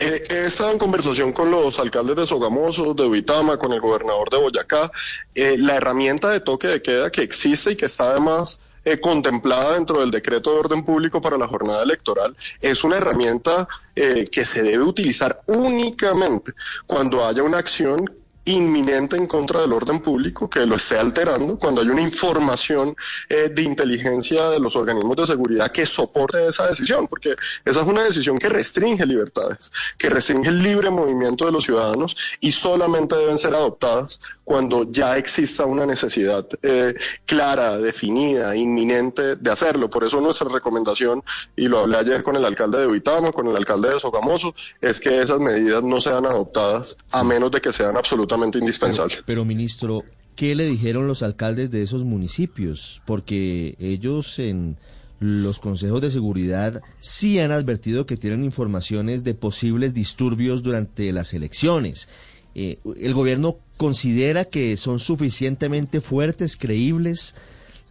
He, 0.00 0.46
estado 0.46 0.70
en 0.70 0.78
conversación 0.78 1.32
con 1.32 1.50
los 1.50 1.78
alcaldes 1.78 2.16
de 2.16 2.26
Sogamoso, 2.26 2.94
de 2.94 3.04
Uitama, 3.04 3.58
con 3.58 3.72
el 3.72 3.80
gobernador 3.80 4.30
de 4.30 4.36
Boyacá. 4.36 4.92
Eh, 5.34 5.56
la 5.58 5.76
herramienta 5.76 6.30
de 6.30 6.40
toque 6.40 6.68
de 6.68 6.82
queda 6.82 7.10
que 7.10 7.22
existe 7.22 7.72
y 7.72 7.76
que 7.76 7.86
está 7.86 8.10
además 8.10 8.60
eh, 8.84 9.00
contemplada 9.00 9.74
dentro 9.74 10.00
del 10.00 10.12
decreto 10.12 10.52
de 10.52 10.60
orden 10.60 10.84
público 10.84 11.20
para 11.20 11.36
la 11.36 11.48
jornada 11.48 11.82
electoral 11.82 12.36
es 12.60 12.84
una 12.84 12.98
herramienta 12.98 13.66
eh, 13.96 14.24
que 14.30 14.44
se 14.44 14.62
debe 14.62 14.84
utilizar 14.84 15.42
únicamente 15.46 16.52
cuando 16.86 17.26
haya 17.26 17.42
una 17.42 17.58
acción 17.58 18.08
inminente 18.48 19.16
en 19.16 19.26
contra 19.26 19.60
del 19.60 19.72
orden 19.72 20.00
público 20.00 20.48
que 20.48 20.64
lo 20.66 20.76
esté 20.76 20.98
alterando, 20.98 21.58
cuando 21.58 21.82
hay 21.82 21.88
una 21.88 22.00
información 22.00 22.96
eh, 23.28 23.50
de 23.52 23.62
inteligencia 23.62 24.48
de 24.48 24.58
los 24.58 24.74
organismos 24.74 25.16
de 25.16 25.26
seguridad 25.26 25.70
que 25.70 25.84
soporte 25.84 26.46
esa 26.46 26.66
decisión, 26.66 27.06
porque 27.08 27.36
esa 27.64 27.80
es 27.82 27.86
una 27.86 28.04
decisión 28.04 28.38
que 28.38 28.48
restringe 28.48 29.04
libertades, 29.04 29.70
que 29.98 30.08
restringe 30.08 30.48
el 30.48 30.62
libre 30.62 30.90
movimiento 30.90 31.44
de 31.44 31.52
los 31.52 31.64
ciudadanos 31.64 32.16
y 32.40 32.52
solamente 32.52 33.16
deben 33.16 33.38
ser 33.38 33.54
adoptadas 33.54 34.18
cuando 34.44 34.90
ya 34.90 35.18
exista 35.18 35.66
una 35.66 35.84
necesidad 35.84 36.46
eh, 36.62 36.94
clara, 37.26 37.76
definida, 37.76 38.56
inminente 38.56 39.36
de 39.36 39.50
hacerlo. 39.50 39.90
Por 39.90 40.04
eso 40.04 40.22
nuestra 40.22 40.48
recomendación, 40.48 41.22
y 41.54 41.68
lo 41.68 41.80
hablé 41.80 41.98
ayer 41.98 42.22
con 42.22 42.34
el 42.34 42.46
alcalde 42.46 42.78
de 42.78 42.86
Uitama, 42.86 43.30
con 43.30 43.46
el 43.46 43.56
alcalde 43.56 43.90
de 43.90 44.00
Sogamoso, 44.00 44.54
es 44.80 45.00
que 45.00 45.20
esas 45.20 45.38
medidas 45.38 45.82
no 45.82 46.00
sean 46.00 46.24
adoptadas 46.24 46.96
a 47.10 47.22
menos 47.22 47.50
de 47.50 47.60
que 47.60 47.72
sean 47.72 47.98
absolutamente 47.98 48.37
indispensables. 48.58 49.22
Pero, 49.26 49.44
ministro, 49.44 50.04
¿qué 50.36 50.54
le 50.54 50.66
dijeron 50.66 51.06
los 51.06 51.22
alcaldes 51.22 51.70
de 51.70 51.82
esos 51.82 52.04
municipios? 52.04 53.02
Porque 53.06 53.76
ellos 53.78 54.38
en 54.38 54.76
los 55.20 55.58
consejos 55.58 56.00
de 56.00 56.10
seguridad 56.10 56.80
sí 57.00 57.38
han 57.38 57.50
advertido 57.50 58.06
que 58.06 58.16
tienen 58.16 58.44
informaciones 58.44 59.24
de 59.24 59.34
posibles 59.34 59.94
disturbios 59.94 60.62
durante 60.62 61.12
las 61.12 61.34
elecciones. 61.34 62.08
Eh, 62.54 62.78
¿El 63.00 63.14
gobierno 63.14 63.58
considera 63.76 64.44
que 64.44 64.76
son 64.76 64.98
suficientemente 64.98 66.00
fuertes, 66.00 66.56
creíbles 66.56 67.34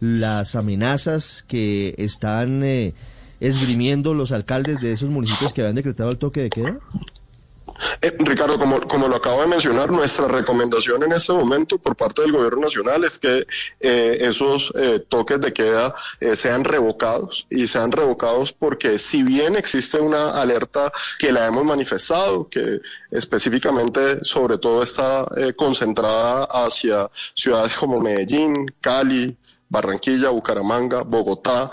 las 0.00 0.54
amenazas 0.54 1.44
que 1.46 1.94
están 1.98 2.62
eh, 2.62 2.94
esgrimiendo 3.40 4.14
los 4.14 4.32
alcaldes 4.32 4.80
de 4.80 4.92
esos 4.92 5.10
municipios 5.10 5.52
que 5.52 5.62
habían 5.62 5.76
decretado 5.76 6.10
el 6.10 6.18
toque 6.18 6.42
de 6.42 6.50
queda? 6.50 6.78
Eh, 8.00 8.14
Ricardo, 8.18 8.58
como, 8.58 8.80
como 8.82 9.08
lo 9.08 9.16
acabo 9.16 9.40
de 9.40 9.48
mencionar, 9.48 9.90
nuestra 9.90 10.28
recomendación 10.28 11.02
en 11.02 11.12
este 11.12 11.32
momento 11.32 11.78
por 11.78 11.96
parte 11.96 12.22
del 12.22 12.32
Gobierno 12.32 12.62
Nacional 12.62 13.04
es 13.04 13.18
que 13.18 13.46
eh, 13.80 14.18
esos 14.20 14.72
eh, 14.76 15.04
toques 15.08 15.40
de 15.40 15.52
queda 15.52 15.94
sean 16.34 16.64
revocados 16.64 17.46
y 17.50 17.66
sean 17.66 17.90
revocados 17.90 18.52
porque 18.52 18.98
si 18.98 19.22
bien 19.22 19.56
existe 19.56 20.00
una 20.00 20.30
alerta 20.40 20.92
que 21.18 21.32
la 21.32 21.46
hemos 21.46 21.64
manifestado, 21.64 22.48
que 22.48 22.80
específicamente 23.10 24.24
sobre 24.24 24.58
todo 24.58 24.82
está 24.82 25.26
concentrada 25.56 26.44
hacia 26.44 27.10
ciudades 27.34 27.74
como 27.74 27.98
Medellín, 27.98 28.54
Cali, 28.80 29.36
Barranquilla, 29.68 30.30
Bucaramanga, 30.30 31.02
Bogotá, 31.02 31.70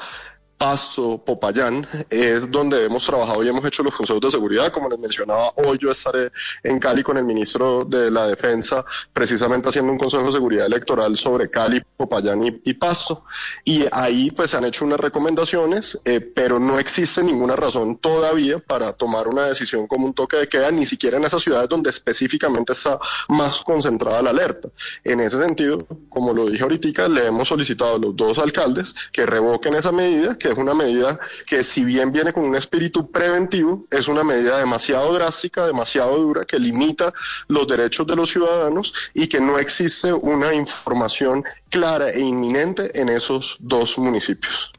Pasto, 0.57 1.17
Popayán, 1.17 1.87
es 2.09 2.49
donde 2.49 2.85
hemos 2.85 3.05
trabajado 3.05 3.43
y 3.43 3.49
hemos 3.49 3.65
hecho 3.65 3.83
los 3.83 3.93
consejos 3.93 4.21
de 4.21 4.31
seguridad. 4.31 4.71
Como 4.71 4.89
les 4.89 4.97
mencionaba, 4.97 5.51
hoy 5.57 5.77
yo 5.77 5.91
estaré 5.91 6.31
en 6.63 6.79
Cali 6.79 7.03
con 7.03 7.17
el 7.17 7.25
ministro 7.25 7.83
de 7.83 8.09
la 8.09 8.27
Defensa, 8.27 8.85
precisamente 9.11 9.69
haciendo 9.69 9.91
un 9.91 9.97
consejo 9.97 10.25
de 10.25 10.31
seguridad 10.31 10.65
electoral 10.65 11.17
sobre 11.17 11.49
Cali, 11.49 11.81
Popayán 11.97 12.59
y, 12.63 12.73
Pasto. 12.73 13.25
Y 13.65 13.85
ahí 13.91 14.31
pues 14.31 14.51
se 14.51 14.57
han 14.57 14.65
hecho 14.65 14.85
unas 14.85 14.99
recomendaciones, 14.99 15.99
eh, 16.05 16.21
pero 16.21 16.57
no 16.57 16.79
existe 16.79 17.21
ninguna 17.21 17.55
razón 17.55 17.97
todavía 17.97 18.59
para 18.59 18.93
tomar 18.93 19.27
una 19.27 19.47
decisión 19.47 19.87
como 19.87 20.05
un 20.05 20.13
toque 20.13 20.37
de 20.37 20.47
queda, 20.47 20.71
ni 20.71 20.85
siquiera 20.85 21.17
en 21.17 21.25
esas 21.25 21.41
ciudades 21.41 21.67
donde 21.67 21.89
específicamente 21.89 22.71
está 22.71 22.97
más 23.27 23.61
concentrada 23.61 24.21
la 24.21 24.29
alerta. 24.29 24.69
En 25.03 25.19
ese 25.19 25.39
sentido, 25.39 25.79
como 26.09 26.33
lo 26.33 26.45
dije 26.45 26.63
ahorita, 26.63 27.07
le 27.07 27.27
hemos 27.27 27.47
solicitado 27.47 27.95
a 27.95 27.99
los 27.99 28.15
dos 28.15 28.37
alcaldes 28.39 28.95
que 29.11 29.25
revoquen 29.25 29.75
esa 29.75 29.91
medida, 29.91 30.37
que 30.45 30.51
es 30.51 30.57
una 30.59 30.75
medida 30.75 31.19
que 31.47 31.63
si 31.63 31.83
bien 31.83 32.11
viene 32.11 32.31
con 32.31 32.43
un 32.43 32.55
espíritu 32.55 33.09
preventivo, 33.09 33.87
es 33.89 34.07
una 34.07 34.23
medida 34.23 34.59
demasiado 34.59 35.11
drástica, 35.11 35.65
demasiado 35.65 36.19
dura, 36.19 36.43
que 36.43 36.59
limita 36.59 37.11
los 37.47 37.67
derechos 37.67 38.05
de 38.05 38.15
los 38.15 38.29
ciudadanos 38.29 38.93
y 39.15 39.27
que 39.27 39.41
no 39.41 39.57
existe 39.57 40.13
una 40.13 40.53
información 40.53 41.43
clara 41.71 42.11
e 42.11 42.21
inminente 42.21 42.91
en 43.01 43.09
esos 43.09 43.57
dos 43.59 43.97
municipios. 43.97 44.71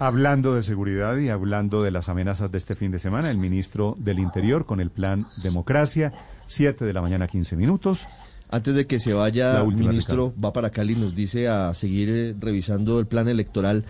Hablando 0.00 0.56
de 0.56 0.64
seguridad 0.64 1.16
y 1.18 1.28
hablando 1.28 1.84
de 1.84 1.92
las 1.92 2.08
amenazas 2.08 2.50
de 2.50 2.58
este 2.58 2.74
fin 2.74 2.90
de 2.90 2.98
semana, 2.98 3.30
el 3.30 3.38
ministro 3.38 3.94
del 3.96 4.18
Interior 4.18 4.66
con 4.66 4.80
el 4.80 4.90
plan 4.90 5.24
Democracia, 5.44 6.12
7 6.48 6.84
de 6.84 6.92
la 6.92 7.02
mañana, 7.02 7.28
15 7.28 7.54
minutos. 7.54 8.08
Antes 8.50 8.74
de 8.74 8.88
que 8.88 8.98
se 8.98 9.12
vaya, 9.12 9.62
el 9.62 9.76
ministro 9.76 10.34
va 10.42 10.52
para 10.52 10.70
Cali 10.70 10.94
y 10.94 10.96
nos 10.96 11.14
dice 11.14 11.46
a 11.46 11.72
seguir 11.72 12.08
eh, 12.10 12.34
revisando 12.36 12.98
el 12.98 13.06
plan 13.06 13.28
electoral. 13.28 13.84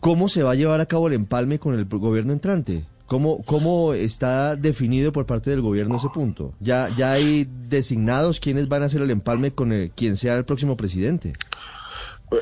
¿Cómo 0.00 0.28
se 0.28 0.42
va 0.42 0.52
a 0.52 0.54
llevar 0.54 0.80
a 0.80 0.86
cabo 0.86 1.08
el 1.08 1.14
empalme 1.14 1.58
con 1.58 1.74
el 1.74 1.84
gobierno 1.84 2.32
entrante? 2.32 2.84
¿Cómo, 3.06 3.42
¿Cómo 3.44 3.92
está 3.92 4.54
definido 4.54 5.12
por 5.12 5.26
parte 5.26 5.50
del 5.50 5.62
gobierno 5.62 5.96
ese 5.96 6.08
punto? 6.10 6.54
¿Ya, 6.60 6.88
ya 6.96 7.12
hay 7.12 7.44
designados 7.68 8.38
quiénes 8.38 8.68
van 8.68 8.82
a 8.82 8.86
hacer 8.86 9.02
el 9.02 9.10
empalme 9.10 9.50
con 9.50 9.92
quien 9.96 10.16
sea 10.16 10.36
el 10.36 10.44
próximo 10.44 10.76
presidente? 10.76 11.32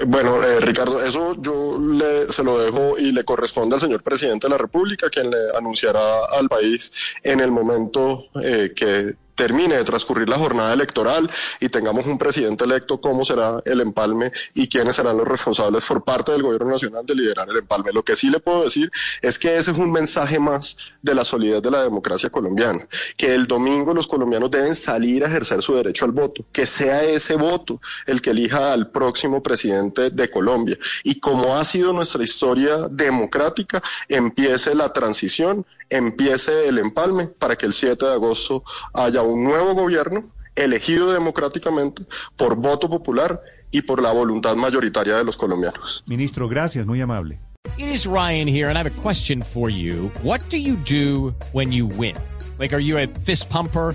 Bueno, 0.07 0.43
eh, 0.45 0.61
Ricardo, 0.61 1.03
eso 1.03 1.35
yo 1.41 1.79
le, 1.79 2.31
se 2.31 2.45
lo 2.45 2.59
dejo 2.59 2.99
y 2.99 3.11
le 3.13 3.25
corresponde 3.25 3.77
al 3.77 3.81
señor 3.81 4.03
presidente 4.03 4.47
de 4.47 4.51
la 4.51 4.59
República, 4.59 5.09
quien 5.09 5.31
le 5.31 5.39
anunciará 5.57 6.27
al 6.27 6.47
país 6.49 6.93
en 7.23 7.41
el 7.41 7.51
momento 7.51 8.27
eh, 8.43 8.73
que 8.77 9.15
termine 9.39 9.77
de 9.77 9.85
transcurrir 9.85 10.29
la 10.29 10.37
jornada 10.37 10.75
electoral 10.75 11.31
y 11.61 11.69
tengamos 11.69 12.05
un 12.07 12.19
presidente 12.19 12.65
electo, 12.65 13.01
cómo 13.01 13.25
será 13.25 13.63
el 13.65 13.81
empalme 13.81 14.33
y 14.53 14.69
quiénes 14.69 14.97
serán 14.97 15.17
los 15.17 15.29
responsables 15.29 15.85
por 15.85 16.03
parte 16.03 16.33
del 16.33 16.43
gobierno 16.43 16.73
nacional 16.73 17.07
de 17.07 17.15
liderar 17.15 17.49
el 17.49 17.59
empalme. 17.59 17.93
Lo 17.93 18.03
que 18.03 18.17
sí 18.17 18.31
le 18.31 18.41
puedo 18.41 18.65
decir 18.65 18.91
es 19.23 19.39
que 19.39 19.57
ese 19.57 19.71
es 19.71 19.79
un 19.79 19.93
mensaje 19.93 20.41
más 20.41 20.77
de 21.01 21.15
la 21.15 21.25
solidez 21.25 21.63
de 21.63 21.71
la 21.71 21.85
democracia 21.85 22.31
colombiana, 22.31 22.89
que 23.17 23.33
el 23.33 23.47
domingo 23.47 23.95
los 23.95 24.09
colombianos 24.09 24.51
deben 24.51 24.75
salir 24.75 25.25
a 25.25 25.29
ejercer 25.29 25.63
su 25.63 25.77
derecho 25.77 26.05
al 26.05 26.11
voto, 26.11 26.45
que 26.51 26.67
sea 26.67 27.05
ese 27.05 27.37
voto 27.37 27.81
el 28.07 28.21
que 28.21 28.31
elija 28.31 28.73
al 28.73 28.91
próximo 28.91 29.41
presidente 29.41 30.11
de 30.11 30.29
Colombia 30.29 30.77
y 31.05 31.21
como 31.21 31.57
ha 31.57 31.65
sido 31.65 31.93
nuestra 31.93 32.25
historia 32.25 32.89
democrática, 32.91 33.81
empiece 34.09 34.75
la 34.75 34.93
transición, 34.93 35.65
empiece 35.91 36.69
el 36.69 36.79
empalme 36.79 37.27
para 37.27 37.57
que 37.57 37.67
el 37.67 37.73
7 37.73 38.05
de 38.05 38.13
agosto 38.13 38.65
haya 38.93 39.23
un 39.23 39.45
nuevo 39.45 39.75
gobierno 39.75 40.31
elegido 40.55 41.13
democráticamente 41.13 42.05
por 42.37 42.57
voto 42.57 42.89
popular 42.89 43.41
y 43.71 43.83
por 43.83 44.03
la 44.03 44.13
voluntad 44.13 44.57
mayoritaria 44.57 45.17
de 45.17 45.25
los 45.25 45.37
colombianos. 45.37 46.03
Ministro, 46.07 46.49
gracias, 46.49 46.87
muy 46.87 47.01
amable. 47.01 47.39
It 47.77 47.89
is 47.89 48.07
Ryan 48.07 48.49
here 48.49 48.69
and 48.69 48.77
I 48.77 48.83
have 48.83 48.87
a 48.87 49.03
question 49.03 49.43
for 49.43 49.71
you. 49.71 50.11
What 50.23 50.41
do 50.51 50.57
you 50.57 50.77
do 50.77 51.35
when 51.53 51.73
you 51.73 51.87
win? 51.87 52.17
Like 52.59 52.75
are 52.75 52.83
you 52.83 52.99
a 52.99 53.07
fist 53.25 53.49
pumper? 53.51 53.95